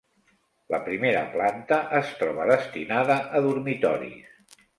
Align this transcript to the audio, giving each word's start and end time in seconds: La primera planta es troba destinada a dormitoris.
La 0.73 0.77
primera 0.87 1.21
planta 1.35 1.79
es 1.99 2.09
troba 2.23 2.49
destinada 2.53 3.19
a 3.41 3.45
dormitoris. 3.51 4.59